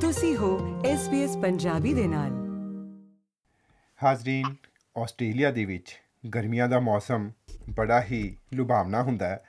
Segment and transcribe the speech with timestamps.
[0.00, 2.30] ਤੁਸੀਂ ਹੋ SBS ਪੰਜਾਬੀ ਦੇ ਨਾਲ।
[4.02, 4.56] ਹਾਜ਼ਰੀਨ,
[4.98, 6.00] ਆਸਟ੍ਰੇਲੀਆ ਦੇ ਵਿੱਚ
[6.34, 7.30] ਗਰਮੀਆਂ ਦਾ ਮੌਸਮ
[7.70, 9.44] ਬੜਾ ਹੀ ਲੁਭਾਵਣਾ ਹੁੰਦਾ ਹੈ,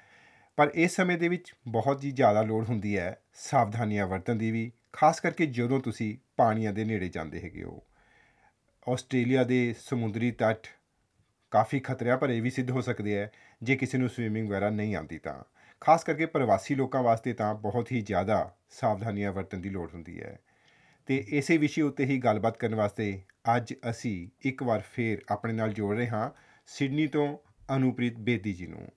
[0.55, 4.71] ਪਰ ਇਸ ਸਮੇਂ ਦੇ ਵਿੱਚ ਬਹੁਤ ਹੀ ਜ਼ਿਆਦਾ ਲੋੜ ਹੁੰਦੀ ਹੈ ਸਾਵਧਾਨੀਆਂ ਵਰਤਣ ਦੀ ਵੀ,
[4.93, 7.83] ਖਾਸ ਕਰਕੇ ਜਦੋਂ ਤੁਸੀਂ ਪਾਣੀਆਂ ਦੇ ਨੇੜੇ ਜਾਂਦੇ ਹੈਗੇ ਹੋ।
[8.89, 10.67] ਆਸਟ੍ਰੇਲੀਆ ਦੇ ਸਮੁੰਦਰੀ ਤੱਟ
[11.51, 13.31] ਕਾਫੀ ਖਤਰਿਆਂ ਭਰੇ ਵੀ ਸਿੱਧ ਹੋ ਸਕਦੇ ਹੈ,
[13.63, 15.43] ਜੇ ਕਿਸੇ ਨੂੰ ਸਵਿਮਿੰਗ ਵਗੈਰਾ ਨਹੀਂ ਆਉਂਦੀ ਤਾਂ।
[15.81, 20.39] ਖਾਸ ਕਰਕੇ ਪ੍ਰਵਾਸੀ ਲੋਕਾਂ ਵਾਸਤੇ ਤਾਂ ਬਹੁਤ ਹੀ ਜ਼ਿਆਦਾ ਸਾਵਧਾਨੀਆਂ ਵਰਤਣ ਦੀ ਲੋੜ ਹੁੰਦੀ ਹੈ।
[21.05, 23.21] ਤੇ ਇਸੇ ਵਿਸ਼ੇ ਉੱਤੇ ਹੀ ਗੱਲਬਾਤ ਕਰਨ ਵਾਸਤੇ
[23.55, 26.29] ਅੱਜ ਅਸੀਂ ਇੱਕ ਵਾਰ ਫੇਰ ਆਪਣੇ ਨਾਲ ਜੋੜ ਰਹੇ ਹਾਂ
[26.67, 27.37] ਸਿਡਨੀ ਤੋਂ
[27.75, 28.87] ਅਨੁਪ੍ਰੀਤ ਬੇਦੀ ਜੀ ਨੂੰ।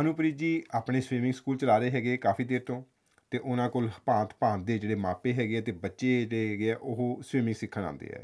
[0.00, 2.82] ਅਨੁਪ੍ਰੀਤ ਜੀ ਆਪਣੇ ਸਵਿਮਿੰਗ ਸਕੂਲ ਚਲਾ ਰਹੇ ਹੈਗੇ ਕਾਫੀ ਦੇਰ ਤੋਂ
[3.30, 6.76] ਤੇ ਉਹਨਾਂ ਕੋਲ ਭਾਂਤ ਭਾਂਤ ਦੇ ਜਿਹੜੇ ਮਾਪੇ ਹੈਗੇ ਆ ਤੇ ਬੱਚੇ ਜਿਹੜੇ ਹੈਗੇ ਆ
[6.82, 8.22] ਉਹ ਸਵਿਮਿੰਗ ਸਿੱਖਣ ਆਉਂਦੇ ਆ।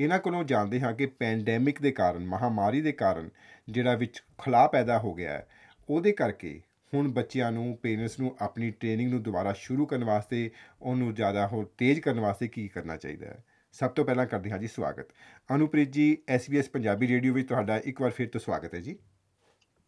[0.00, 3.30] ਇਹਨਾਂ ਕੋਲੋਂ ਜਾਣਦੇ ਹਾਂ ਕਿ ਪੈਂਡੈਮਿਕ ਦੇ ਕਾਰਨ, ਮਹਾਮਾਰੀ ਦੇ ਕਾਰਨ
[3.68, 5.46] ਜਿਹੜਾ ਵਿੱਚ ਖਲਾਅ ਪੈਦਾ ਹੋ ਗਿਆ ਹੈ,
[5.88, 6.60] ਉਹਦੇ ਕਰਕੇ
[6.94, 10.50] ਹੁਣ ਬੱਚਿਆਂ ਨੂੰ ਪੇਰੈਂਟਸ ਨੂੰ ਆਪਣੀ ਟ੍ਰੇਨਿੰਗ ਨੂੰ ਦੁਬਾਰਾ ਸ਼ੁਰੂ ਕਰਨ ਵਾਸਤੇ
[10.82, 13.44] ਉਹਨੂੰ ਜ਼ਿਆਦਾ ਹੋਰ ਤੇਜ਼ ਕਰਨ ਵਾਸਤੇ ਕੀ ਕਰਨਾ ਚਾਹੀਦਾ ਹੈ?
[13.72, 15.06] ਸਭ ਤੋਂ ਪਹਿਲਾਂ ਕਰਦੇ ਹਾਂ ਜੀ ਸਵਾਗਤ।
[15.54, 18.98] ਅਨੁਪ੍ਰੀਤ ਜੀ SBS ਪੰਜਾਬੀ ਰੇਡੀਓ ਵਿੱਚ ਤੁਹਾਡਾ ਇੱਕ ਵਾਰ ਫਿਰ ਤੋਂ ਸਵਾਗਤ ਹੈ ਜੀ।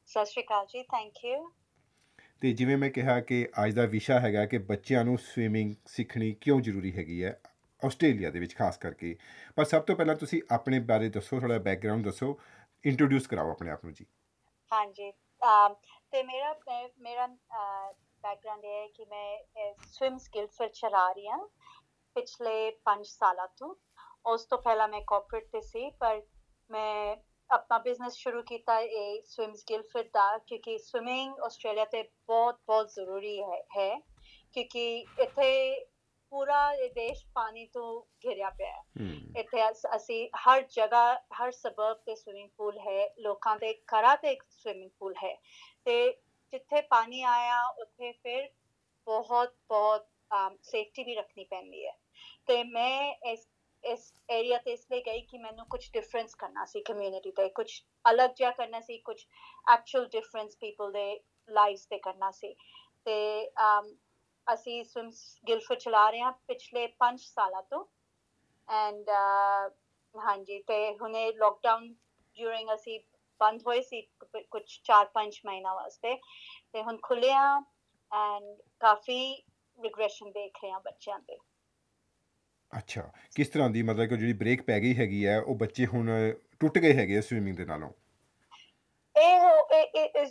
[0.07, 1.53] ਸਤਿ ਸ਼੍ਰੀ ਅਕਾਲ ਜੀ ਥੈਂਕ ਯੂ
[2.41, 6.61] ਤੇ ਜਿਵੇਂ ਮੈਂ ਕਿਹਾ ਕਿ ਅੱਜ ਦਾ ਵਿਸ਼ਾ ਹੈਗਾ ਕਿ ਬੱਚਿਆਂ ਨੂੰ ਸਵਿਮਿੰਗ ਸਿੱਖਣੀ ਕਿਉਂ
[6.61, 7.41] ਜ਼ਰੂਰੀ ਹੈਗੀ ਹੈ
[7.87, 9.17] ਆਸਟ੍ਰੇਲੀਆ ਦੇ ਵਿੱਚ ਖਾਸ ਕਰਕੇ।
[9.57, 12.41] ਪਰ ਸਭ ਤੋਂ ਪਹਿਲਾਂ ਤੁਸੀਂ ਆਪਣੇ ਬਾਰੇ ਦੱਸੋ ਥੋੜਾ ਬੈਕਗ੍ਰਾਉਂਡ ਦੱਸੋ।
[12.85, 14.07] ਇੰਟਰੋਡਿਊਸ ਕਰਾਓ ਆਪਣੇ ਆਪ ਨੂੰ ਜੀ।
[14.73, 15.75] ਹਾਂਜੀ। ਅਮ,
[16.13, 17.27] ਤੇ ਮੇਰਾ ਮੈਂ- ਮੇਰਾ
[18.25, 21.39] ਬੈਕਗ੍ਰਾਉਂਡ ਇਹ ਹੈ ਕਿ ਮੈਂ ਸਵਿਮ ਸਕਿੱਲਸ ਵਿੱਚ ਚਲਾ ਰਹੀ ਹਾਂ
[22.17, 23.75] ਪਿਛਲੇ 5 ਸਾਲਾਂ ਤੋਂ
[24.25, 26.21] ਉਸ ਤੋਂ ਪਹਿਲਾਂ ਮੈਂ ਕਾਰਪੋਰੇਟ ਤੇ ਸੀ ਪਰ
[26.71, 27.17] ਮੈਂ
[27.51, 32.91] ਆਪਣਾ ਬਿਜ਼ਨਸ ਸ਼ੁਰੂ ਕੀਤਾ ਇਹ ਸਵਿਮ ਸਕਿੱਲ ਫਿਟ ਦਾ ਕਿਉਂਕਿ ਸਵਿਮਿੰਗ ਆਸਟ੍ਰੇਲੀਆ ਤੇ ਬਹੁਤ ਬਹੁਤ
[32.91, 33.95] ਜ਼ਰੂਰੀ ਹੈ ਹੈ
[34.57, 34.85] ਕਿਉਂਕਿ
[35.19, 35.49] ਇੱਥੇ
[36.33, 38.83] ਪੂਰਾ ਇਹ ਦੇਸ਼ ਪਾਣੀ ਤੋਂ ਘਿਰਿਆ ਪਿਆ ਹੈ।
[39.37, 40.11] ਇੱਥੇ ਅਸ-
[40.47, 45.15] ਹਰ ਜਗ੍ਹਾ ਹਰ ਸਬਰਬ ਤੇ ਸਵਿਮਿੰਗ ਪੂਲ ਹੈ ਲੋਕਾਂ ਦੇ ਘਰਾਂ ਤੇ ਇੱਕ ਸਵਿਮਿੰਗ ਪੂਲ
[45.25, 45.35] ਹੈ।
[45.85, 45.97] ਤੇ
[46.53, 48.49] ਜਿੱਥੇ ਪਾਣੀ ਆਇਆ ਉੱਥੇ ਫਿਰ
[49.07, 50.07] ਬਹੁਤ ਬਹੁਤ
[50.63, 51.97] ਸੇਫਟੀ ਵੀ ਰੱਖਣੀ ਪੈਂਦੀ ਹੈ।
[52.47, 53.49] ਤੇ ਮੈਂ ਇਸ
[53.85, 57.67] ਇਸ ਏਰੀਆ ਤੇ ਇਸ ਲਈ ਗਈ ਕਿ ਮੈਨੂੰ ਕੁਝ ਡਿਫਰੈਂਸ ਕਰਨਾ ਸੀ ਕਮਿਊਨਿਟੀ ਤੇ ਕੁਝ
[58.11, 59.17] ਅਲੱਗ ਜਿਹਾ ਕਰਨਾ ਸੀ ਕੁਝ
[59.73, 62.55] ਐਕਚੁਅਲ ਡਿਫਰੈਂਸ ਪੀਪਲ ਦੇ ਲਾਈਵਸ ਤੇ ਕਰਨਾ ਸੀ।
[63.05, 63.51] ਤੇ
[64.47, 65.11] ਅਸੀਂ ਸਵਿਮ
[65.47, 67.85] ਗਿਲਫਰ ਚਲਾ ਰਹੇ ਹਾਂ ਪਿਛਲੇ 5 ਸਾਲਾਂ ਤੋਂ।
[68.69, 69.09] ਐਂਡ
[70.15, 71.93] ਹਾਂਜੀ ਤੇ ਹੁਣੇ ਲੋਕਡਾਊਨ
[72.37, 72.99] ਡਿਊਰਿੰਗ ਅਸੀਂ
[73.41, 74.01] ਬੰਦ ਹੋਏ ਸੀ
[74.51, 76.15] ਕੁਝ 4-5 ਮਹੀਨਾ ਵਾਸਤੇ।
[76.73, 77.45] ਤੇ ਹੁਣ ਖੁੱਲੇ ਆ
[78.13, 79.21] ਐਂਡ ਕਾਫੀ
[79.79, 81.39] ਰਿਗਰੈਸ਼ਨ ਦੇਖ ਰਹੇ ਹਾਂ ਬੱਚਿਆਂ ਦੇ
[82.73, 83.03] ਅੱਛਾ
[83.37, 86.11] ਕਿਸ ਤਰ੍ਹਾਂ ਦੀ ਮਤਲਬ ਕਿ ਜਿਹੜੀ ਬ੍ਰੇਕ ਪੈ ਗਈ ਹੈਗੀ ਹੈ ਉਹ ਬੱਚੇ ਹੁਣ
[86.61, 87.91] ਟੁੱਟ ਗਏ ਹੈਗੇ ਸਵਿਮਿੰਗ ਦੇ ਨਾਲੋਂ?
[89.15, 90.27] ਇਹ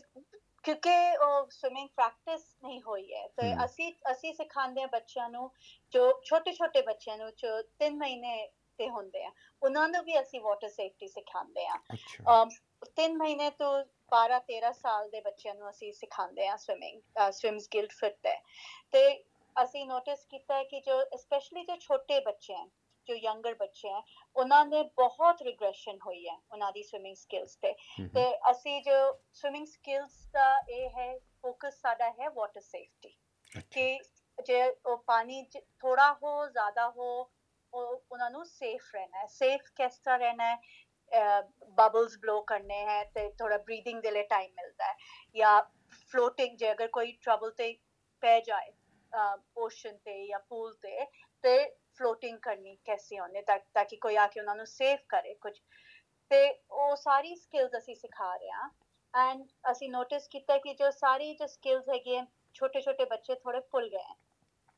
[0.63, 5.49] ਕਿਉਂਕਿ ਉਹ ਸਵਿਮਿੰਗ ਪ੍ਰੈਕਟਿਸ ਨਹੀਂ ਹੋਈ ਹੈ। ਤੇ। ਅਸੀਂ ਅਸੀਂ ਸਿਖਾਉਂਦੇ ਹਾਂ ਬੱਚਿਆਂ ਨੂੰ
[5.93, 8.47] ਜੋ ਛੋਟੇ ਛੋਟੇ ਬੱਚਿਆਂ ਨੂੰ ਜੋ 3 ਮਹੀਨੇ
[8.79, 9.31] ਤੇ ਹੁੰਦੇ ਆ
[9.61, 12.49] ਉਹਨਾਂ ਨੂੰ ਵੀ ਅਸੀਂ ਵਾਟਰ ਸੇਫਟੀ ਸਿਖਾਉਂਦੇ ਆ ਅੱਛਾ। ਅਮ,
[12.95, 13.71] ਤਿੰਨ ਮਹੀਨੇ ਤੋਂ
[14.11, 18.35] 12 13 ਸਾਲ ਦੇ ਬੱਚਿਆਂ ਨੂੰ ਅਸੀਂ ਸਿਖਾਉਂਦੇ ਆ ਸਵਿਮਿੰਗ ਸਵਿਮ ਸਕਿੱਲ ਫਿਟ ਤੇ।
[18.91, 19.01] ਤੇ
[19.55, 22.69] ਅਸੀਂ ਨੋਟਿਸ ਕੀਤਾ ਕਿ ਜੋ ਸਪੈਸ਼ਲੀ ਜੋ ਛੋਟੇ ਬੱਚੇ ਹਨ
[23.09, 24.01] ਜੋ ਯੰਗਰ ਬੱਚੇ ਹਨ
[24.35, 28.99] ਉਹਨਾਂ ਦੇ ਬਹੁਤ ਰਿਗਰੈਸ਼ਨ ਹੋਈ ਹੈ ਉਹਨਾਂ ਦੀ ਸਵਿਮਿੰਗ ਸਕਿੱਲਸ ਤੇ। ਹੂੰ ਤੇ ਅਸੀਂ ਜੋ
[29.33, 33.15] ਸਵਿਮਿੰਗ ਸਕਿੱਲਸ ਦਾ ਇਹ ਹੈ ਫੋਕਸ ਸਾਡਾ ਹੈ ਵਾਟਰ ਸੇਫਟੀ
[33.71, 33.97] ਕਿ
[34.37, 35.43] ਜੇ ਉਹ ਪਾਣੀ
[35.79, 37.09] ਥੋੜਾ ਹੋ ਜ਼ਿਆਦਾ ਹੋ
[37.73, 40.57] ਉਹ ਉਹਨਾਂ ਨੂੰ ਸੇਫ ਰਹਿਣਾ ਹੈ। ਸੇਫ ਕਿਸ ਤਰ੍ਹਾਂ ਰਹਿਣਾ ਹੈ?
[41.69, 44.95] ਬਬਲਸ ਬਲੋ ਕਰਨੇ ਹੈ ਤੇ ਥੋੜਾ ਬਰੀਥਿੰਗ ਦੇ ਲਈ ਟਾਈਮ ਮਿਲਦਾ ਹੈ।
[45.35, 45.61] ਜਾਂ
[46.11, 47.75] ਫਲੋਟਿੰਗ ਜੇ ਅਗਰ ਕੋਈ ਟਰਬਲ ਤੇ
[48.23, 48.71] ਪੈ ਜਾਏ
[49.57, 51.05] ਓਸ਼ਨ ਤੇ ਜਾਂ ਪੂਲ ਤੇ
[51.43, 51.57] ਤੇ
[51.99, 55.53] ਫਲੋਟਿੰਗ ਕਰਨੀ ਕੈਸੇ ਹੋਣੇ ਤਾਂ ਤਾਂ ਕਿ ਕੋਈ ਆ ਕੇ ਉਹਨਾਂ ਨੂੰ ਸੇਵ ਕਰੇ ਕੁਝ।
[56.31, 58.69] ਤੇ ਉਹ ਸਾਰੀ ਸਕਿੱਲਸ ਅਸੀਂ ਸਿਖਾ ਰਹੇ ਹਾਂ।
[59.13, 62.21] ਐਂਡ ਅਸੀਂ ਨੋਟਿਸ ਕੀਤਾ ਕਿ ਜੋ ਸਾਰੀ ਜੋ ਸਕਿੱਲਸ ਹੈਗੇ
[62.55, 64.13] ਛੋਟੇ ਛੋਟੇ ਬੱਚੇ ਥੋੜੇ ਭੁੱਲ ਗਏ।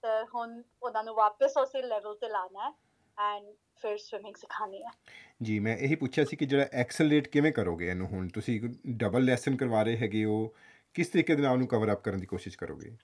[0.04, 2.74] ਤੇ ਹੁਣ ਉਹਨਾਂ ਨੂੰ ਵਾਪਸ ਉਸੇ ਲੈਵਲ ਤੇ ਲਾਣਾ ਹੈ
[3.18, 4.92] ਐਂਡ ਫਿਰ ਸਵਿਮਿੰਗ ਸਿਖਾਣੀ ਹੈ।
[5.42, 8.28] ਜੀ ਮੈਂ ਇਹੀ ਪੁੱਛਿਆ ਸੀ ਕਿ ਜਿਹੜਾ ਐਕਸਲਰੇਟ ਕਿਵੇਂ ਕਰੋਗੇ ਇਹਨੂੰ ਹੁਣ?
[8.28, 8.60] ਤੁਸੀਂ
[8.98, 10.56] ਡਬਲ ਲੈਸਨ ਕਰਵਾ ਰਹੇ ਹੈਗੇ ਹੋ।
[10.96, 12.96] ਕਿਸ ਤਰੀਕੇ ਦੇ ਨਾਲ ਉਹਨੂੰ ਕਵਰ ਅਪ ਕਰਨ ਦੀ ਕੋਸ਼ਿਸ਼ ਕਰੋਗੇ?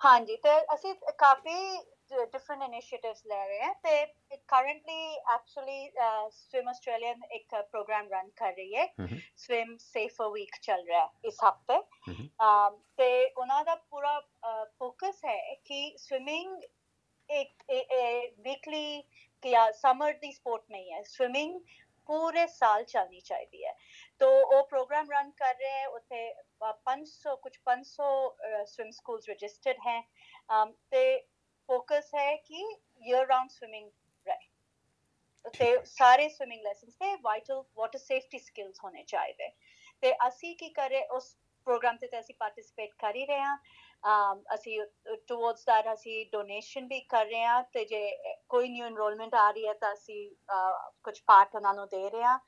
[0.00, 1.78] ਹਾਂਜੀ ਤੇ ਅਸੀਂ ਕਾਫੀ
[2.12, 5.90] ਡਿਫਰੈਂਟ ਇਨੀਸ਼ੀਏਟਿਵਸ ਲੈ ਰਹੇ ਹਾਂ ਤੇ ਕਰੰਟਲੀ ਐਕਚੁਅਲੀ
[6.32, 11.04] ਸਵਿਮ ਆਸਟ੍ਰੇਲੀਆ ਇੱਕ ਪ੍ਰੋਗਰਾਮ ਰਨ ਕਰ ਰਹੀ ਹੈ ਹੂੰ ਹੂੰ ਸਵਿਮ ਸੇਫਰ ਵੀਕ ਚੱਲ ਰਿਹਾ
[11.04, 14.18] ਹੈ ਇਸ ਹਫ਼ਤੇ ਹੂੰ ਹੂੰ। ਅਮ, ਤੇ ਉਹਨਾਂ ਦਾ ਪੂਰਾ
[14.78, 16.62] ਫੋਕਸ ਹੈ ਕਿ ਸਵਿਮਿੰਗ
[17.28, 17.62] ਇੱਕ
[18.40, 19.02] ਵੀਕਲੀ
[19.42, 21.60] ਜਾਂ ਸਮਰ ਦੀ ਸਪੋਰਟ ਨਹੀਂ ਹੈ ਸਵਿਮਿੰਗ
[22.08, 23.74] ਪੂਰੇ ਸਾਲ ਚੱਲਣੀ ਚਾਹੀਦੀ ਹੈ
[24.20, 28.08] ਤੋ ਉਹ ਪ੍ਰੋਗਰਾਮ ਰਨ ਕਰ ਰਹੇ ਹੈ ਉੱਥੇ ਅ, 500 ਕੁਝ 500
[28.66, 30.00] ਸਵਿਮ ਸਕੂਲਸ ਰਜਿਸਟਰਡ ਹੈ
[30.52, 31.02] ਅਮ, ਤੇ
[31.72, 32.62] ਫੋਕਸ ਹੈ ਕਿ
[33.02, 33.90] ਈਅਰ ਰਾਉਂਡ ਸਵਿਮਿੰਗ
[34.26, 39.48] ਰਹੇ ਤੇ ਸਾਰੇ ਸਵਿਮਿੰਗ ਲੈਸਨਸ ਤੇ ਵਾਈਟਲ ਵਾਟਰ ਸੇਫਟੀ ਸਕਿੱਲਸ ਹੋਣੇ ਚਾਹੀਦੇ
[40.02, 41.36] ਤੇ ਅਸੀਂ ਕੀ ਕਰੇ ਉਸ
[41.66, 43.56] ਪ੍ਰੋਗਰਾਮ ਤੇ ਅਸੀਂ ਪਾਰਟਿਸਿਪੇਟ ਕਰ ਹੀ ਰਹੇ ਹਾਂ
[44.54, 44.80] ਅਸੀਂ
[45.26, 48.00] ਟੁਵਰਡਸ ਦੈਟ ਅਸੀਂ ਡੋਨੇਸ਼ਨ ਵੀ ਕਰ ਰਹੇ ਹਾਂ ਤੇ ਜੇ
[48.48, 50.30] ਕੋਈ ਨਿਊ ਐਨਰੋਲਮੈਂਟ ਆ ਰਹੀ ਹੈ ਤਾਂ ਅਸੀਂ
[51.04, 52.38] ਕੁਝ ਪਾਰਟ ਉਹਨਾਂ ਨੂੰ ਦੇ ਰਹੇ ਹਾਂ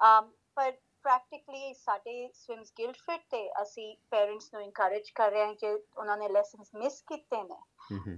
[0.00, 0.72] ਅਮ, ਪਰ
[1.04, 6.16] ਪ੍ਰੈਕਟੀਕਲੀ ਸਾਡੇ ਸਵਿਮਸ ਗਿਲਡ ਫਿਟ ਤੇ ਅਸੀਂ ਪੇਰੈਂਟਸ ਨੂੰ ਇਨਕਰੇਜ ਕਰ ਰਹੇ ਹਾਂ ਕਿ ਉਹਨਾਂ
[6.16, 7.56] ਨੇ ਲੈਸਨਸ ਮਿਸ ਕੀਤੇ ਨੇ।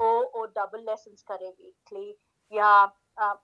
[0.00, 2.14] ਉਹ ਉਹ ਡਬਲ ਲੈਸਨਸ ਕਰੇ ਵੀਕਲੀ
[2.52, 2.86] ਜਾਂ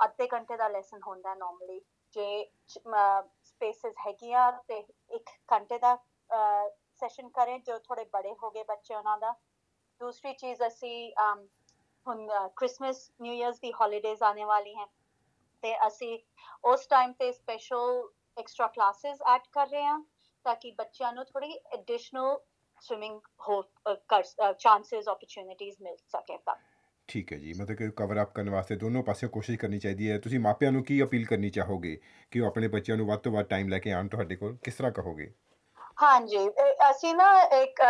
[0.05, 1.81] ਅੱਧੇ ਘੰਟੇ ਦਾ ਲੈਸਨ ਹੁੰਦਾ ਨਾਰਮਲੀ
[2.17, 4.79] ਜੇ ਸਪੇਸਿਸ ਹੈਗੀਆਂ ਤੇ
[5.11, 5.97] ਇੱਕ ਘੰਟੇ ਦਾ
[7.03, 9.35] ਸੈਸ਼ਨ ਕਰੇ ਜੋ ਥੋੜੇ ਬੜੇ ਹੋ ਗਏ ਬੱਚੇ ਉਹਨਾਂ ਦਾ
[10.01, 11.13] ਦੂਸਰੀ ਚੀਜ਼ ਅਸੀਂ
[12.07, 14.87] ਹੁਣ ਕ੍ਰਿਸਮਸ ਨਿਊ ਇਅਰਸ ਦੀ ਹੌਲੀਡੇਜ਼ ਆने ਵਾਲੀ ਹੈ
[15.63, 16.19] ਤੇ ਅਸੀਂ
[16.65, 18.09] ਉਸ ਟਾਈਮ ਤੇ ਸਪੈਸ਼ਲ
[18.39, 20.01] ਐਕਸਟਰਾ ਕਲਾਸਿਸ ਐਡ ਕਰ ਰਹੇ ਹਾਂ
[20.45, 22.39] ਤਾਂ ਕਿ ਬੱਚਿਆਂ ਨੂੰ ਥੋੜੀ ਐਡੀਸ਼ਨਲ
[22.83, 23.63] ਸਵਿਮਿੰਗ ਹੋ
[24.59, 26.55] ਚਾਂਸਸ ਓਪਰਚ्युनिटीज ਮਿਲ ਸਕੇ ਤਾਂ
[27.09, 30.19] ਠੀਕ ਹੈ ਜੀ ਮਤਲਬ ਕਿ ਕਵਰ ਅਪ ਕਰਨ ਵਾਸਤੇ ਦੋਨੋਂ ਪਾਸੇ ਕੋਸ਼ਿਸ਼ ਕਰਨੀ ਚਾਹੀਦੀ ਹੈ
[30.19, 31.97] ਤੁਸੀਂ ਮਾਪਿਆਂ ਨੂੰ ਕੀ ਅਪੀਲ ਕਰਨੀ ਚਾਹੋਗੇ
[32.33, 34.75] ਕਿ ਉਹ ਆਪਣੇ ਬੱਚਿਆਂ ਨੂੰ ਵੱਧ ਤੋਂ ਵੱਧ ਟਾਈਮ ਲੈ ਕੇ ਆਉਣ ਤੁਹਾਡੇ ਕੋਲ ਕਿਸ
[34.75, 35.33] ਤਰ੍ਹਾਂ ਕਹੋਗੇ
[36.03, 36.49] ਹਾਂਜੀ
[36.91, 37.81] ਅਸੀਂ ਨਾ ਇੱਕ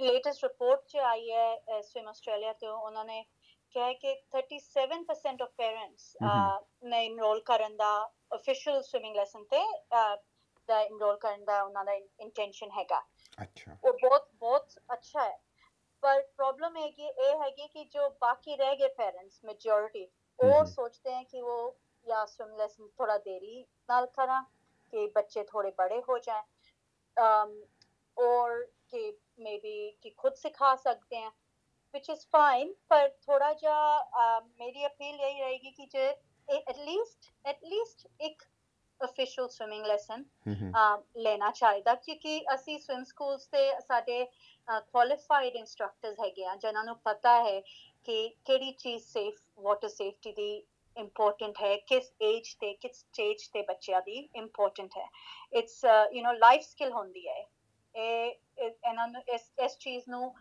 [0.00, 3.22] ਲੇਟੈਸਟ ਰਿਪੋਰਟ ਚ ਆਈ ਹੈ ਸਵਿਮ ਆਸਟ੍ਰੇਲੀਆ ਤੋਂ ਉਹਨਾਂ ਨੇ
[3.74, 6.16] ਕਿਹਾ ਕਿ 37% ਆਫ ਪੇਰੈਂਟਸ
[6.84, 7.90] ਨੇ ਇਨਰੋਲ ਕਰਨ ਦਾ
[8.35, 9.61] ਅਫੀਸ਼ੀਅਲ ਸਵਿਮਿੰਗ ਲੈਸਨ ਤੇ
[9.93, 10.15] ਅਹ,
[10.69, 13.01] ਦਾ ਇਨਰੋਲ ਕਰਨ ਦਾ ਉਹਨਾਂ ਦਾ ਇੰਟੈਂਸ਼ਨ ਹੈਗਾ
[13.37, 15.37] ਅੱਛਾ ਉਹ ਬਹੁਤ ਬਹੁਤ ਅੱਛਾ ਹੈ
[16.03, 20.07] ਪਰ ਪ੍ਰੋਬਲਮ ਹੈ ਕਿ ਇਹ ਹੈਗੀ ਕਿ ਜੋ ਬਾਕੀ ਰਹਿ ਗਏ ਪੇਰੈਂਟਸ ਮੈਜੋਰਿਟੀ
[20.39, 21.57] ਉਹ ਹਮਮ। ਸੋਚਦੇ हैं कि वो
[22.05, 23.53] या स्विम लेसन थोड़ा देरी
[23.89, 24.35] नाल करा
[24.93, 26.41] कि बच्चे थोड़े बड़े हो जाएं
[27.17, 27.53] um,
[28.17, 28.51] और
[28.89, 29.01] कि
[29.39, 31.31] मे बी कि खुद सिखा सकते हैं
[31.93, 33.77] विच इज फाइन पर थोड़ा जा
[34.19, 36.05] uh, मेरी अपील यही रहेगी कि जो
[36.49, 38.43] एटलीस्ट एटलीस्ट एक
[39.01, 44.25] ऑफिशियल स्विमिंग लेसन ਹੂੰ ਹੂੰ ਅਮ, ਲੈਣਾ ਚਾਹੀਦਾ ਕਿਉਂਕਿ ਅਸੀਂ ਸਵਿਮ ਸਕੂਲਸ ਤੇ ਸਾਡੇ
[44.67, 47.59] ਕੁਆਲੀਫਾਈਡ ਇੰਸਟ੍ਰਕਟਰਸ ਹੈਗੇ ਆ ਜਿਨ੍ਹਾਂ ਨੂੰ ਪਤਾ ਹੈ
[48.07, 50.47] ਕਿ ਕਿਹੜੀ ਚੀਜ਼ ਸੇਫ ਵਾਟਰ ਸੇਫਟੀ ਦੀ
[50.95, 55.07] ਇੰਪੋਰਟੈਂਟ ਹੈ ਕਿਸ ਏਜ ਤੇ ਕਿਸ ਸਟੇਜ ਤੇ ਬੱਚਿਆਂ ਦੀ ਇੰਪੋਰਟੈਂਟ ਹੈ
[55.53, 57.39] it's you know life skill ਹੁੰਦੀ ਹੈ
[57.95, 60.33] ਇਹ ਇਹ- ਇਹਨਾਂ ਨੂੰ ਇਸ ਇਸ ਚੀਜ਼ ਨੂੰ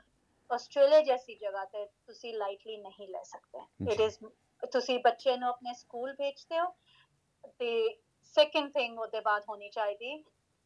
[0.50, 4.18] ਆਸਟ੍ਰੇਲੀਆ ਜੈਸੀ ਜਗ੍ਹਾ ਤੇ ਤੁਸੀਂ ਲਾਈਟਲੀ ਨਹੀਂ ਲੈ ਸਕਦੇ ਇਟ ਜੀ। ਇਜ਼
[4.67, 6.65] ਤੁਸੀਂ ਬੱਚੇ ਨੂੰ ਆਪਣੇ ਸਕੂਲ ਭੇਜਦੇ ਹੋ
[7.59, 10.17] ਤੇ ਸੈਕੰਡ ਥਿੰਗ ਉਹਦੇ ਬਾਅਦ ਹੋਣੀ ਚਾਹੀਦੀ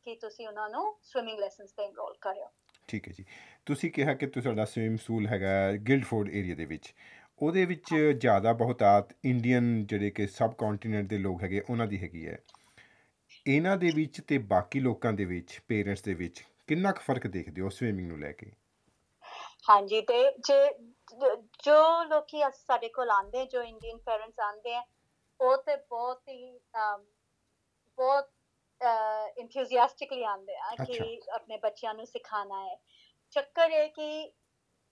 [0.04, 2.46] ਕਿ ਤੁਸੀਂ ਉਹਨਾਂ ਨੂੰ ਸਵਿਮਿੰਗ ਲੈਸਨਸ ਤੇ ਇਨਰੋਲ ਕਰਿਓ।
[2.88, 3.26] ਠੀਕ ਹੈ ਜੀ।
[3.66, 6.94] ਤੁਸੀਂ ਕਿਹਾ ਕਿ ਤੁਹਾਡਾ ਸਵਿਮ ਸਕੂਲ ਹੈਗਾ ਗਿਲਡਫੋਰਡ ਏਰੀਆ ਦੇ ਵਿੱਚ।
[7.42, 12.28] ਉਹਦੇ ਵਿੱਚ ਜ਼ਿਆਦਾ ਬਹੁਤਾਤ ਇੰਡੀਅਨ ਜਿਹੜੇ ਕਿ ਸਬ ਕੰਟੀਨੈਂਟ ਦੇ ਲੋਕ ਹੈਗੇ, ਉਹਨਾਂ ਦੀ ਹੈਗੀ
[12.28, 12.38] ਹੈ।
[13.48, 17.62] ਇਹਨਾਂ ਦੇ ਵਿੱਚ ਤੇ ਬਾਕੀ ਲੋਕਾਂ ਦੇ ਵਿੱਚ ਪੇਰੈਂਟਸ ਦੇ ਵਿੱਚ ਕਿੰਨਾ ਕੁ ਫ਼ਰਕ ਦੇਖਦੇ
[17.62, 18.52] ਹੋ ਸਵਿਮਿੰਗ ਨੂੰ ਲੈ ਕੇ?
[19.66, 20.56] ਹਾਂਜੀ ਤੇ ਜੇ
[21.64, 24.84] ਜ- ਲੋਕੀ ਸਾਡੇ ਕੋਲ ਆਂਦੇ ਜੋ ਇੰਡੀਅਨ ਪੇਰੈਂਟਸ ਆਂਦੇ ਆ
[25.40, 26.60] ਉਹ ਤੇ ਬਹੁਤ ਹੀ
[27.98, 28.30] ਬਹੁਤ
[29.38, 32.76] ਇੰਥੂਸੀਆਸਟਿਕਲੀ ਆਂਦੇ ਆ ਕਿ। ਆਪਣੇ ਬੱਚਿਆਂ ਨੂੰ ਸਿਖਾਣਾ ਹੈ
[33.34, 34.32] ਚੱਕਰ ਇਹ ਕਿ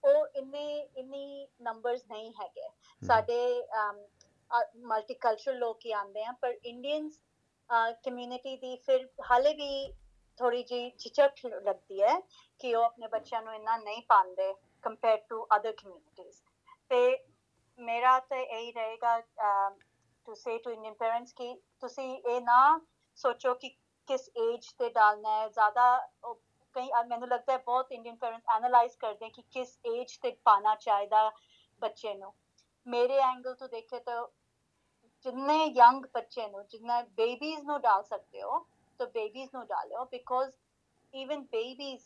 [0.04, 0.64] ਉਹ ਇੰਨੇ
[0.96, 2.68] ਇੰਨੀ ਨੰਬਰਸ ਨਹੀਂ ਹੈਗੇ।
[3.02, 3.40] ਸਾਡੇ
[4.84, 7.20] ਮਲਟੀਕਲਚਰਲ ਲੋਕ ਹੀ ਆਂਦੇ ਆ ਪਰ ਇੰਡੀਅਨਸ
[8.04, 9.70] ਕਮਿਊਨਿਟੀ ਦੀ ਫਿਰ ਹਾਲੇ ਵੀ
[10.38, 12.18] ਥੋੜੀ ਜਿਹੀ ਝਿਝਕ ਲੱਗਦੀ ਹੈ
[12.60, 14.52] ਕਿ ਉਹ ਆਪਣੇ ਬੱਚਿਆਂ ਨੂੰ ਇੰਨਾ ਨਹੀਂ ਪਾਉਂਦੇ
[14.84, 16.40] ਕੰਪੇਅਰ ਟੂ ਅਦਰ ਕਮਿਊਨਿਟੀਜ਼
[16.90, 17.18] ਤੇ
[17.78, 19.20] ਮੇਰਾ ਤਾਂ ਇਹੀ ਰਹੇਗਾ
[20.28, 22.78] to say to Indian parents ਕਿ ਤੁਸੀਂ ਇਹ ਨਾ
[23.18, 23.68] ਸੋਚੋ ਕਿ
[24.08, 25.84] ਕਿਸ ਏਜ ਤੇ ਡਾਲਣਾ ਹੈ। ਜ਼ਿਆਦਾ
[26.24, 26.34] ਉਹ
[26.76, 30.74] ਕਈ ਅ, ਮੈਨੂੰ ਲੱਗਦਾ ਹੈ ਬਹੁਤ ਇੰਡੀਅਨ ਪੇਰੈਂਟਸ ਐਨਾਲਾਈਜ਼ ਕਰਦੇ ਕਿ ਕਿਸ ਏਜ ਤੇ ਪਾਣਾ
[30.80, 31.30] ਚਾਹੀਦਾ
[31.82, 32.32] ਬੱਚੇ ਨੂੰ।
[32.86, 34.26] ਮੇਰੇ ਐਂਗਲ ਤੋਂ ਦੇਖੇ ਤਾਂ
[35.26, 38.58] ਜਿੰਨੇ ਯੰਗ ਬੱਚੇ ਨੂੰ ਜਿੰਨਾ ਬੇਬੀਜ਼ ਨੂੰ ਡਾਲ ਸਕਦੇ ਹੋ
[38.98, 40.50] ਤਾਂ ਬੇਬੀਜ਼ ਨੂੰ ਡਾਲਿਓ ਬਿਕੋਜ਼
[41.14, 42.04] ਈਵਨ ਬੇਬੀਜ਼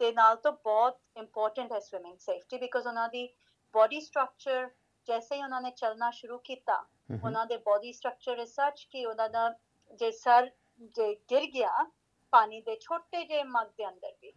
[0.00, 3.28] ਦੇ ਨਾਲ ਤਾਂ ਬਹੁਤ ਇੰਪੋਰਟੈਂਟ ਹੈ ਸਵਿਮਿੰਗ ਸੇਫਟੀ ਬਿਕੋਜ਼ ਉਹਨਾਂ ਦੀ
[3.74, 4.68] ਬਾਡੀ ਸਟਰਕਚਰ
[5.08, 6.84] ਜੈਸੇ ਹੀ ਉਹਨਾਂ ਨੇ ਚੱਲਣਾ ਸ਼ੁਰੂ ਕੀਤਾ
[7.24, 9.52] ਉਹਨਾਂ ਦੇ ਬਾਡੀ ਸਟਰਕਚਰ ਇਸ ਸੱਚ ਕਿ ਉਹਨਾਂ ਦਾ
[10.00, 10.50] ਜੇ ਸਰ
[10.88, 11.84] ਜੇ ਗਿਰ ਗਿਆ
[12.32, 14.32] ਪਾਣੀ ਦੇ ਛੋਟੇ ਜਿਹੇ ਮਗ ਦੇ ਅੰਦਰ ਵੀ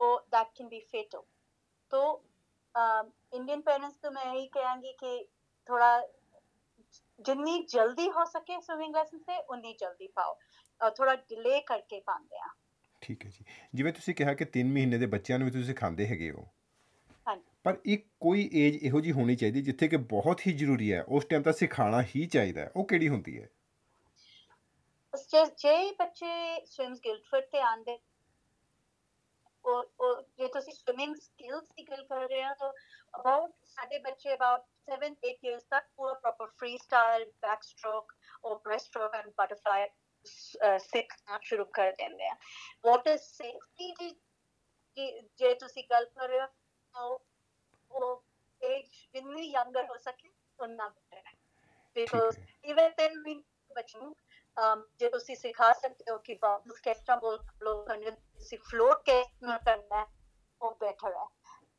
[0.00, 1.22] ਉਹ ਦੈਟ ਕੈਨ ਬੀ ਫੇਟਲ
[1.90, 2.16] ਤੋਂ
[3.32, 5.24] ਇੰਡੀਅਨ ਪੇਰੈਂਟਸ ਤੋਂ ਮੈਂ ਇਹ ਕਹਾਂਗੀ ਕਿ
[5.66, 6.00] ਥੋੜਾ
[7.24, 10.38] ਜਿੰਨੀ ਜਲਦੀ ਹੋ ਸਕੇ ਸਵਿਮਿੰਗ ਲੈਸਨ ਤੇ ਉਨੀ ਜਲਦੀ ਪਾਓ।
[10.90, 12.48] ਥੋੜਾ ਡਿਲੇ ਕਰਕੇ ਪਾਉਂਦੇ ਆ।
[13.00, 13.44] ਠੀਕ ਹੈ ਜੀ।
[13.74, 16.48] ਜਿਵੇਂ ਤੁਸੀਂ ਕਿਹਾ ਕਿ 3 ਮਹੀਨੇ ਦੇ ਬੱਚਿਆਂ ਨੂੰ ਵੀ ਤੁਸੀਂ ਸਿਖਾਉਂਦੇ ਹੈਗੇ ਹੋ।
[17.64, 21.24] ਪਰ ਇੱਕ ਕੋਈ ਏਜ ਇਹੋ ਜੀ ਹੋਣੀ ਚਾਹੀਦੀ ਜਿੱਥੇ ਕਿ ਬਹੁਤ ਹੀ ਜ਼ਰੂਰੀ ਹੈ ਉਸ
[21.24, 23.48] ਟਾਈਮ ਤਾਂ ਸਿਖਾਣਾ ਹੀ ਚਾਹੀਦਾ ਉਹ ਕਿਹੜੀ ਹੁੰਦੀ ਹੈ?
[25.58, 27.98] ਜੇ ਬੱਚੇ ਸਵਿਮਸ ਗਿਲਫਰਡ ਤੇ ਆਂਦੇ
[29.64, 32.72] ਉਹ ਜੇ ਤੁਸੀਂ ਸਵਿਮਿੰਗ ਸਕਿੱਲਸ ਦੀ ਗੱਲ ਕਰ ਰਹੇ ਹੋ ਤਾਂ
[33.20, 38.12] ਅਬਾਊਟ ਸਾਡੇ ਬੱਚੇ ਅਬਾਊਟ 7 8 ਇਅਰਸ ਤੱਕ ਪੂਰਾ proper freestyle backstroke
[38.44, 39.88] ਔਰ ਬ੍ਰੈਸਟ ਸਟ੍ਰੋਕ ਐਂਡ ਬਟਰਫਲਾਈ
[40.78, 42.34] ਸਿੱਖਣਾ ਸ਼ੁਰੂ ਕਰ ਦਿੰਦੇ ਆ
[42.84, 44.10] ਵਾਟਰ ਸੇਫਟੀ ਦੀ
[44.96, 46.46] ਜੇ- ਜੇ ਤੁਸੀਂ ਗੱਲ ਕਰ ਰਹੇ ਹੋ
[46.94, 47.02] ਤਾਂ
[47.90, 48.24] ਉਹ
[48.60, 51.32] ਏਜ ਜਿੰਨੀ ਯੰਗਰ ਹੋ ਸਕੇ ਉਨਾ ਬੈਟਰ ਹੈ
[51.96, 53.34] ਬਿਕੋਜ਼ ਹੈ। ਇਵਨ then ਵੀ
[53.70, 54.14] ਬੱਚੇ ਨੂੰ
[54.56, 59.02] um, ਜੇ ਤੁਸੀਂ ਸਿਖਾ ਸਕਦੇ ਹੋ ਕਿ ਬਾਬੂ ਕਿਸ ਤਰ੍ਹਾਂ ਬੋਲ ਫਲੋ ਕਰਨਾ ਤੁਸੀਂ ਫਲੋਟ
[59.04, 60.06] ਕਿਸ ਤਰ੍ਹਾਂ ਕਰਨਾ ਹੈ,
[60.60, 61.26] ਉਹ ਬੈਟਰ ਹੈ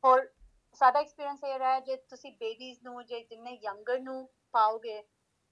[0.04, 0.26] ਔਰ
[0.74, 5.02] ਸਾਡਾ ਐਕਸਪੀਰੀਅੰਸ ਇਹ ਰਿਹਾ ਜੇ ਤੁਸੀਂ ਬੇਬੀਜ਼ ਨੂੰ ਜੇ ਜਿੰਨੇ ਯੰਗਰ ਨੂੰ ਪਾਓਗੇ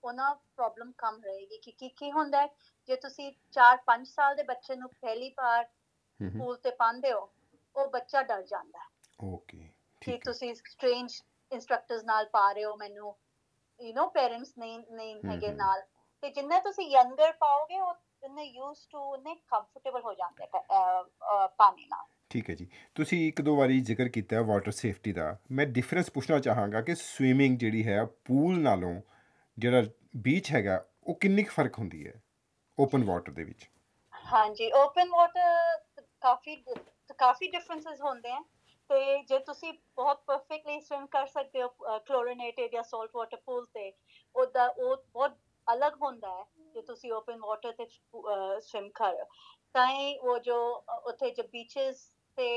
[0.04, 2.48] ਉਹਨਾਂ ਪ੍ਰੋਬਲਮ ਕਮ ਰਹੇਗੀ। ਕਿ ਕੀ ਕੀ ਹੁੰਦਾ ਹੈ?
[2.88, 5.64] ਜੇ ਤੁਸੀਂ 4-5 ਸਾਲ ਦੇ ਬੱਚੇ ਨੂੰ ਪਹਿਲੀ ਵਾਰ।
[6.20, 7.28] ਸਕੂਲ ਤੇ ਪਾਉਂਦੇ ਹੋ
[7.76, 8.88] ਉਹ ਬੱਚਾ ਡਰ ਜਾਂਦਾ ਹੈ।
[9.24, 9.68] ਓਕੇ
[10.02, 13.14] ਕਿ ਤੁਸੀਂ ਸਟ੍ਰੇਂਜ ਇੰਸਟ੍ਰਕਟਰਸ ਨਾਲ ਪਾ ਰਹੇ ਹੋ ਮੈਨੂੰ
[13.80, 15.82] ਯੂ نو ਪੇਰੈਂਟਸ ਨਹੀਂ ਨਹੀਂ ਹੈਗੇ। ਨਾਲ।
[16.22, 20.46] ਤੇ ਜਿੰਨੇ ਤੁਸੀਂ ਯੰਗਰ ਪਾਓਗੇ ਉਹ ਜਿੰਨੇ ਯੂਜ਼ ਟੂ ਉਹਨੇ ਕੰਫਰਟੇਬਲ ਹੋ ਜਾਂਦੇ
[21.58, 25.36] ਪਾਣੀ ਨਾਲ। ਠੀਕ ਹੈ ਜੀ। ਤੁਸੀਂ ਇੱਕ ਦੋ ਵਾਰੀ ਜ਼ਿਕਰ ਕੀਤਾ ਹੈ ਵਾਟਰ ਸੇਫਟੀ ਦਾ।
[25.52, 28.94] ਮੈਂ ਡਿਫਰੈਂਸ ਪੁੱਛਣਾ ਚਾਹਾਂਗਾ ਕਿ ਸਵੀਮਿੰਗ ਜਿਹੜੀ ਹੈ ਪੂਲ ਨਾਲੋਂ
[29.58, 29.82] ਜਿਹੜਾ
[30.18, 32.20] ਬੀਚ ਹੈਗਾ ਉਹ ਕਿੰਨੀ ਕੁ ਫ਼ਰਕ ਹੁੰਦੀ ਹੈ
[32.78, 33.68] ਓਪਨ ਵਾਟਰ ਦੇ ਵਿੱਚ?
[34.14, 35.78] ਹਾਂਜੀ ਓਪਨ ਵਾਟਰ
[36.22, 36.56] ਕਾਫੀ
[37.18, 38.40] ਕਾਫੀ ਡਿਫਰੈਂਸਸ ਹੁੰਦੇ ਆ
[38.90, 41.68] ਤੇ ਜੇ ਤੁਸੀਂ ਬਹੁਤ ਪਰਫੈਕਟਲੀ ਸਵਿਮ ਕਰ ਸਕਦੇ ਹੋ
[42.06, 43.92] ਕਲੋਰੀਨੇਟਡ ਜਾਂ ਸਾਲਟ ਵਾਟਰ ਪੂਲ ਤੇ
[44.34, 45.36] ਉਹਦਾ ਉਹ ਬਹੁਤ
[45.66, 47.86] ਅਲੱਗ ਹੁੰਦਾ ਹੈ ਜੇ ਤੁਸੀਂ ਓਪਨ ਵਾਟਰ ਤੇ
[48.60, 49.26] ਸਵਿਮ ਕਰ ਰਹੇ ਹੋ
[49.74, 52.00] ਤਾਂ ਹੀ ਉਹ ਜੋ ਅ, ਉੱਥੇ ਜੋ ਬੀਚਸ
[52.36, 52.48] ਤੇ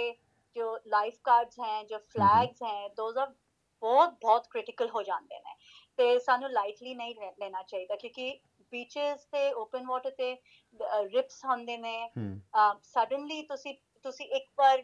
[0.56, 3.34] ਜੋ ਲਾਈਫ ਗਾਰਡਸ ਹੈ ਜੋ ਫਲੈਗਸ ਹੈ ਦੋਜ਼ ਆਰ
[3.82, 5.56] ਬਹੁਤ ਬਹੁਤ ਕ੍ਰਿਟੀਕਲ ਹੋ ਜਾਂਦੇ ਨੇ
[6.00, 8.40] ਤੇ ਸਾਨੂੰ ਲਾਈਟਲੀ ਨਹੀਂ ਲੈਣਾ ਚਾਹੀਦਾ ਕਿਉਂਕਿ
[8.72, 10.34] ਬੀਚਸ ਤੇ ਓਪਨ ਵਾਟਰ ਤੇ
[11.06, 11.98] ਰਿਪਸ ਹੁੰਦੇ ਨੇ
[12.84, 14.82] ਸਡਨਲੀ ਤੁਸੀਂ ਤੁਸੀਂ ਇੱਕ ਵਾਰ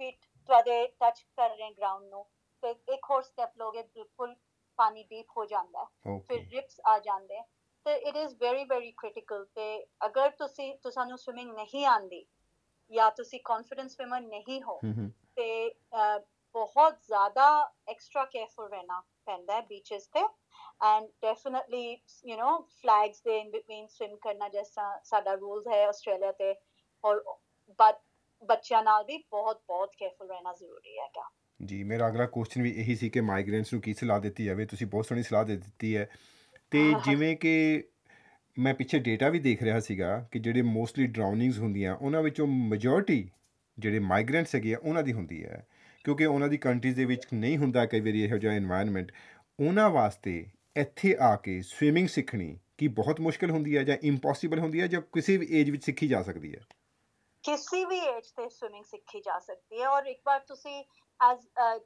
[0.00, 2.24] ਫੀਟ ਤੁਹਾਡੇ ਟੱਚ ਕਰ ਰਹੇ ਗਰਾਊਂਡ ਨੂੰ
[2.62, 4.34] ਤੇ ਇੱਕ ਹੋਰ ਸਟੈਪ ਲੋਗੇ ਬਿਲਕੁਲ
[4.78, 7.40] ਪਾਣੀ ਡੀਪ ਹੋ ਜਾਂਦਾ ਹੈ ਫਿਰ ਰਿਪਸ ਆ ਜਾਂਦੇ
[7.86, 9.66] ਤੇ it is very very critical ਤੇ
[10.06, 12.24] ਅਗਰ ਤੁਸੀਂ ਤੁਹਾਨੂੰ ਸਵਿਮਿੰਗ ਨਹੀਂ ਆਂਦੀ
[12.90, 14.80] ਜਾਂ ਤੁਸੀਂ ਕੌਨਫੀਡੈਂਸ ਸਵਿਮਰ ਨਹੀਂ ਹੋ
[15.36, 15.74] ਤੇ
[16.54, 17.48] ਬਹੁਤ ਜ਼ਿਆਦਾ
[17.88, 20.20] ਐਕਸਟਰਾ ਕੇਅਰਫੁਲ ਰਹਿਣਾ ਪੈਂਦਾ ਹੈ ਬੀਚਸ ਤੇ।
[20.86, 21.84] And definitely
[22.26, 26.54] you know flags ਦੇ ਇਨ ਬਿਟਵੀਨ ਸਵਿਮ ਕਰਨਾ ਜਿਹਾ ਸਾਡਾ ਰੂਲਸ ਹੈ ਆਸਟ੍ਰੇਲੀਆ ਤੇ
[27.04, 27.22] ਔਰ
[27.78, 27.98] ਬਟ
[28.42, 31.28] ਬੱਚਿਆਂ ਨਾਲ ਵੀ ਬਹੁਤ ਬਹੁਤ ਕੇਅਰਫੁਲ ਰਹਿਣਾ ਜ਼ਰੂਰੀ ਹੈਗਾ।
[31.60, 34.66] ਜੀ ਮੇਰਾ ਅਗਲਾ ਕੁਐਸਚਨ ਵੀ ਇਹੀ ਸੀ ਕਿ ਮਾਈਗ੍ਰੇਨਟਸ ਨੂੰ ਕੀ ਸਲਾਹ ਦਿੱਤੀ ਜਾਵੇ?
[34.66, 36.08] ਤੁਸੀਂ ਬਹੁਤ ਸੋਹਣੀ ਸਲਾਹ ਦੇ ਦਿੱਤੀ ਹੈ।
[36.70, 37.84] ਤੇ। ਜਿਵੇਂ ਕਿ
[38.58, 43.30] ਮੈਂ ਪਿੱਛੇ ਡੇਟਾ ਵੀ ਦੇਖ ਰਿਹਾ ਸੀਗਾ ਕਿ ਜਿਹੜੇ ਮੋਸਟਲੀ ਡਰਾਊਨਿੰਗਸ ਹੁੰਦੀਆਂ, ਉਹਨਾਂ ਵਿੱਚੋਂ ਮੈਜੋਰਟੀ
[43.78, 45.66] ਜਿਹੜੇ ਮਾਈਗ੍ਰੈਂਟਸ ਹੈਗੇ ਆ, ਉਹਨਾਂ ਦੀ ਹੁੰਦੀ ਹੈ।
[46.04, 49.06] ਕਿਉਂਕਿ ਉਹਨਾਂ ਦੀ ਕੰਟਰੀਜ਼ ਦੇ ਵਿੱਚ ਨਹੀਂ ਹੁੰਦਾ ਕਈ ਵਾਰੀ ਇਹੋ ਜਿਹਾ এনवायरमेंट
[49.60, 50.46] ਉਹਨਾਂ ਵਾਸਤੇ
[50.76, 55.00] ਇੱਥੇ ਆ ਕੇ ਸਵਿਮਿੰਗ ਸਿੱਖਣੀ ਕੀ ਬਹੁਤ ਮੁਸ਼ਕਲ ਹੁੰਦੀ ਹੈ ਜਾਂ ਇੰਪੋਸੀਬਲ ਹੁੰਦੀ ਹੈ ਜਾਂ
[55.00, 56.60] ਕਿਸੇ ਵੀ ਏਜ ਵਿੱਚ ਸਿੱਖੀ ਜਾ ਸਕਦੀ ਹੈ?
[57.42, 60.84] ਕਿਸੇ ਵੀ ਏਜ ਤੇ ਸਵਿਮਿੰਗ ਸਿੱਖੀ ਜਾ ਸਕਦੀ ਹੈ। ਔਰ ਇੱਕ ਵਾਰ ਤੁਸੀਂ
[61.32, 61.38] ਐਸ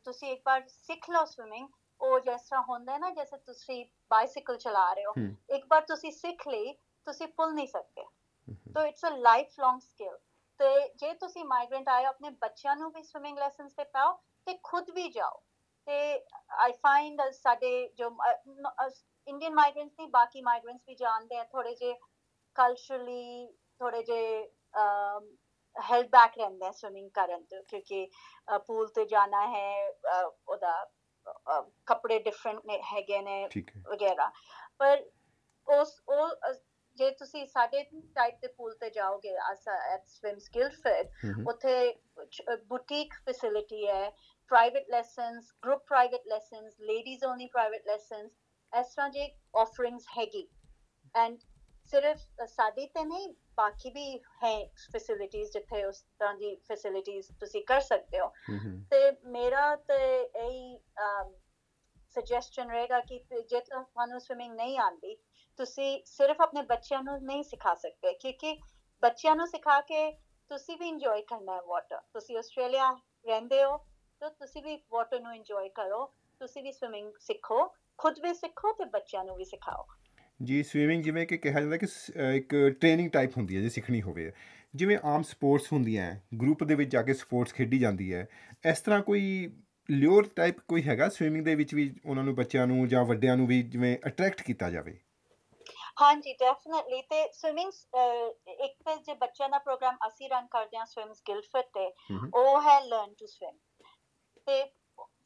[0.05, 1.69] ਤੁਸੀਂ ਇੱਕ ਵਾਰ ਸਿੱਖ ਲਓ ਸਵਿਮਿੰਗ
[2.01, 5.13] ਉਹ ਜਿਸ ਤਰ੍ਹਾਂ ਹੁੰਦਾ ਹੈ ਨਾ ਜੈਸੇ ਤੁਸੀਂ ਬਾਈਸਾਈਕਲ ਚਲਾ ਰਹੇ ਹੋ
[5.49, 6.73] ਇੱਕ ਵਾਰ ਤੁਸੀਂ ਸਿੱਖ ਲਈ
[7.07, 8.05] ਤੁਸੀਂ ਭੁੱਲ ਨਹੀਂ ਸਕਦੇ
[8.75, 10.19] ਤੋ it's a life long skill
[10.61, 14.13] ਤੇ ਜੇ ਤੁਸੀਂ ਮਾਈਗ੍ਰੈਂਟ ਆਏ ਆਪਣੇ ਬੱਚਿਆਂ ਨੂੰ ਵੀ ਸਵਿਮਿੰਗ ਲੈਸਨਸ ਤੇ ਪਾਓ
[14.47, 15.41] ਤੇ ਖੁਦ ਵੀ ਜਾਓ।
[15.87, 16.25] ਤੇ
[16.59, 18.09] ਆਈ ਫਾਈਂਡ ਸਾਡੇ ਜੋ
[19.27, 21.95] ਇੰਡੀਅਨ ਮਾਈਗ੍ਰੈਂਟਸ ਨਹੀਂ ਬਾਕੀ ਮਾਈਗ੍ਰੈਂਟਸ ਵੀ ਜਾਣਦੇ ਆ ਥੋੜੇ ਜੇ
[22.57, 23.47] ਕਲਚਰਲੀ
[23.81, 24.21] ਥੋੜੇ ਜੇ
[25.77, 28.07] ਹੈਲਡ ਬੈਕ ਰਹਿੰਦੇ ਆ ਸਵਿਮਿੰਗ ਕਰਨ ਤੋਂ ਕਿਉਂਕਿ
[28.67, 29.89] ਪੂਲ ਤੇ ਜਾਣਾ ਹੈ
[30.49, 30.85] ਉਹਦਾ
[31.87, 34.31] ਕੱਪੜੇ ਡਿਫਰੈਂਟ ਹੈਗੇ ਨੇ ਠੀਕ ਹੈ। ਵਗੈਰਾ।
[34.79, 35.05] ਪਰ
[35.69, 36.55] ਉਸ ਉਹ
[36.99, 37.83] ਜੇ ਤੁਸੀਂ ਸਾਡੇ
[38.15, 41.75] ਟਾਈਪ ਦੇ ਪੂਲ ਤੇ ਜਾਓਗੇ ਐਟ ਸਵਿਮ ਸਕਿੱਲ ਫਿਟ ਉੱਥੇ
[42.69, 44.11] ਬੁਟੀਕ ਫੈਸਿਲਿਟੀ ਹੈ
[44.51, 48.33] private lessons group private lessons ladies only private lessons
[48.73, 50.47] ਇਸ ਤਰ੍ਹਾਂ ਜੇ ਆਫਰਿੰਗਸ ਹੈਗੀ।
[51.15, 51.39] ਐਂਡ
[51.91, 54.55] ਸਿਰਫ ਸਾਡੀ ਤੇ ਨਹੀਂ ਬਾਕੀ ਵੀ ਹੈ
[54.93, 58.29] ਫੈਸਿਲਿਟੀਆਂ ਜਿੱਥੇ ਉਸ ਤਰ੍ਹਾਂ ਦੀ ਫੈਸਿਲਿਟੀਆਂ ਤੁਸੀਂ ਕਰ ਸਕਦੇ ਹੋ।
[58.91, 60.79] ਤੇ ਮੇਰਾ ਤੇ ਇਹੀ
[62.15, 65.15] ਸੁਜੈਸਸ਼ਨ ਰਹੇਗਾ ਕਿ ਜੇ ਤੁਹਾਨੂੰ ਸਵਿਮਿੰਗ ਨਹੀਂ ਆਉਂਦੀ
[65.59, 68.57] ਤੁਸੀਂ ਸਿਰਫ ਆਪਣੇ ਬੱਚਿਆਂ ਨੂੰ ਨਹੀਂ ਸਿਖਾ ਸਕਦੇ ਕਿਉਂਕਿ
[69.03, 70.11] ਬੱਚਿਆਂ ਨੂੰ ਸਿਖਾ ਕੇ
[70.51, 72.91] ਤੁਸੀਂ ਵੀ ਇੰਜੋਏ ਕਰਨਾ ਹੈ ਵਾਟਰ ਤੁਸੀਂ ਆਸਟ੍ਰੇਲੀਆ
[73.27, 73.77] ਰਹਿੰਦੇ ਹੋ
[74.23, 76.05] ਤਾਂ ਤੁਸੀਂ ਵੀ ਵਾਟਰ ਨੂੰ ਇੰਜੋਏ ਕਰੋ
[76.41, 77.67] ਤੁਸੀਂ ਵੀ ਸਵਿਮਿੰਗ ਸਿੱਖੋ
[77.99, 79.85] ਖੁਦ ਵੀ ਸਿੱਖੋ ਤੇ ਬੱਚਿਆਂ ਨੂੰ ਵੀ ਸਿਖਾਓ।
[80.41, 81.87] ਜੀ ਸਵੀਮਿੰਗ ਜਿਵੇਂ ਕਿ ਕਿਹਾ ਜਾਂਦਾ ਕਿ
[82.37, 84.31] ਇੱਕ ਟ੍ਰੇਨਿੰਗ ਟਾਈਪ ਹੁੰਦੀ ਹੈ ਜੇ ਸਿੱਖਣੀ ਹੋਵੇ।
[84.75, 88.27] ਜਿਵੇਂ ਆਮ ਸਪੋਰਟਸ ਹੁੰਦੀਆਂ ਗਰੁੱਪ ਦੇ ਵਿੱਚ ਜਾ ਕੇ ਸਪੋਰਟਸ ਖੇਡੀ ਜਾਂਦੀ ਹੈ।
[88.71, 89.23] ਇਸ ਤਰ੍ਹਾਂ ਕੋਈ
[89.89, 93.47] ਲਿਓਰ ਟਾਈਪ ਕੋਈ ਹੈਗਾ ਸਵੀਮਿੰਗ ਦੇ ਵਿੱਚ ਵੀ ਉਹਨਾਂ ਨੂੰ ਬੱਚਿਆਂ ਨੂੰ ਜਾਂ ਵੱਡਿਆਂ ਨੂੰ
[93.47, 94.99] ਵੀ ਜਿਵੇਂ ਅਟਰੈਕਟ ਕੀਤਾ ਜਾਵੇ?
[96.03, 97.73] ਹਾਂਜੀ ਡੈਫੀਨਿਟਲੀ ਤੇ ਸਵਿਮਿੰਗ
[98.61, 101.87] ਇੱਕ ਤੇ ਜੇ ਬੱਚਿਆਂ ਦਾ ਪ੍ਰੋਗਰਾਮ ਅਸੀਂ ਰਨ ਕਰਦੇ ਹਾਂ ਸਵਿਮ ਸਕਿੱਲ ਫਿਟ ਤੇ
[102.35, 103.59] ਉਹ ਹੈ ਲਰਨ ਟੂ ਸਵਿਮ
[104.47, 104.63] ਤੇ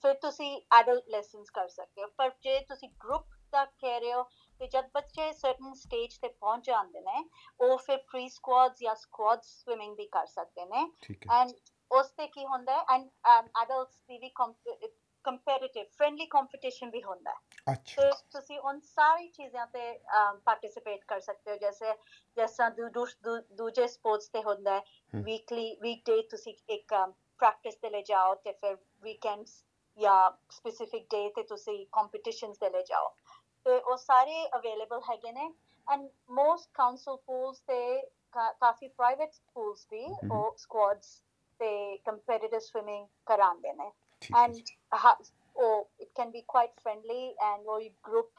[0.03, 4.23] ਫਿਰ ਤੁਸੀਂ ਐਡਲਟ ਲੈਸਨਸ ਕਰ ਸਕਦੇ ਹੋ। ਪਰ ਜੇ ਤੁਸੀਂ ਗਰੁੱਪ ਦਾ ਕਹਿ ਰਹੇ ਹੋ
[4.61, 7.25] ਤੇ ਜਦ ਬੱਚੇ ਸਰਟਨ ਸਟੇਜ ਤੇ ਪਹੁੰਚ ਜਾਂਦੇ ਨੇ
[7.61, 10.87] ਉਹ ਫਿਰ ਪ੍ਰੀ ਸਕੁਆਡਸ ਜਾਂ ਸਕੁਆਡ ਸਵਿਮਿੰਗ ਵੀ ਕਰ ਸਕਦੇ ਨੇ।
[11.33, 11.53] ਐਂਡ
[11.91, 12.85] ਉਸ ਤੇ ਕੀ ਹੁੰਦਾ ਹੈ?
[12.91, 13.09] ਐਂਡ
[13.57, 14.31] ਐਡਲਟਸ ਦੀ ਵੀ
[15.25, 19.93] ਕੰਪੈਰੀਟਿਵ ਫ੍ਰੈਂਡਲੀ ਕੰਪੀਟੀਸ਼ਨ ਵੀ ਹੁੰਦਾ ਹੈ। ਅੱਛਾ। ਤੁਸੀਂ ਉਨ ਸਾਰੀ ਚੀਜ਼ਾਂ ਤੇ
[20.45, 21.93] ਪਾਰਟਿਸਿਪੇਟ ਕਰ ਸਕਦੇ ਹੋ। ਜੈਸੇ
[22.37, 22.61] ਜਿਸ
[23.53, 26.95] ਦੂਜੇ ਸਪੋਰਟਸ ਤੇ ਹੁੰਦਾ ਹੈ। ਵੀਕਲੀ ਵੀਕਡੇ ਤੁਸੀਂ ਇੱਕ
[27.41, 29.63] ਪ੍ਰੈਕਟਿਸ ਤੇ ਲੈ ਜਾਓ ਤੇ ਫਿਰ ਵੀਕਐਂਡਸ
[29.99, 33.09] ਜਾਂ ਸਪੈਸਿਫਿਕ ਡੇ ਤੇ ਤੁਸੀਂ ਕੰਪੀਟੀਸ਼ਨਸ ਤੇ ਲੈ ਜਾਓ
[33.67, 35.51] ਤੇ ਉਹ ਸਾਰੇ ਅਵੇਲੇਬਲ ਹੈਗੇ ਨੇ
[35.87, 37.79] ਐਂਡ ਮੋਸਟ ਕਾਉਂਸਲ ਪੂਲਸ ਤੇ
[38.33, 41.23] ਕਾ- ਕਾਫੀ ਪ੍ਰਾਈਵੇਟ ਪੂਲਸ ਵੀ ਹਮ। ਉਹ ਸਕੁਆਡਸ
[41.61, 43.91] ਤੇ ਕੰਪੀਟੀਟਿਵ ਸਵਿਮਿੰਗ ਕਰਾਉਂਦੇ ਨੇ
[44.23, 45.19] ਠੀਕ ਹੈ and ਜੀ ha-
[45.57, 48.31] oh, it can be quite friendly and very group,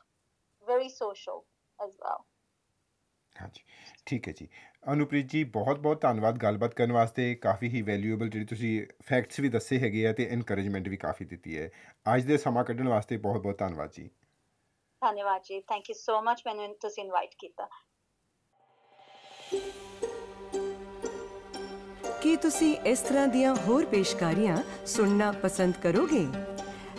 [3.42, 3.64] ਹਾਂਜੀ
[4.06, 4.48] ਠੀਕ ਹੈ ਜੀ।
[4.92, 9.50] ਅਨੁਪ੍ਰੀਤ ਜੀ ਬਹੁਤ ਬਹੁਤ ਧੰਨਵਾਦ ਗੱਲਬਾਤ ਕਰਨ ਵਾਸਤੇ। ਕਾਫੀ ਹੀ ਵੈਲਿਊਏਬਲ ਜਿਹੜੀ ਤੁਸੀਂ ਫੈਕਟਸ ਵੀ
[9.50, 11.70] ਦੱਸੇ ਹੈਗੇ ਆ ਤੇ ਇਨਕਰੇਜਮੈਂਟ ਵੀ ਕਾਫੀ ਦਿੱਤੀ ਹੈ।
[12.16, 14.10] ਅੱਜ ਦੇ ਸਮਾਂ ਕੱਢਣ ਵਾਸਤੇ ਬਹੁਤ ਬਹੁਤ ਧੰਨਵਾਦ ਜੀ।
[15.02, 17.68] ਧੰਨਵਾਦ ਜੀ। ਥੈਂਕ ਯੂ ਸੋ ਮਚ ਮੈਨੂੰ ਤੁਸੀਂ ਇਨਵਾਈਟ ਕੀਤਾ।
[22.22, 26.26] ਕੀ ਤੁਸੀਂ ਇਸ ਤਰ੍ਹਾਂ ਦੀਆਂ ਹੋਰ ਪੇਸ਼ਕਾਰੀਆਂ ਸੁਣਨਾ ਪਸੰਦ ਕਰੋਗੇ?